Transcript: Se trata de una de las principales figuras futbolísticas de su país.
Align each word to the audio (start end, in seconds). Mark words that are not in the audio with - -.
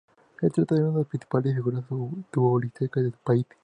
Se 0.39 0.49
trata 0.49 0.73
de 0.73 0.81
una 0.81 0.93
de 0.93 0.97
las 0.97 1.07
principales 1.09 1.53
figuras 1.53 1.85
futbolísticas 1.85 3.03
de 3.03 3.11
su 3.11 3.17
país. 3.19 3.45